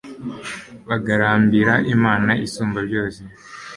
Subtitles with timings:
[0.87, 3.21] bagarambira imana isumbabyose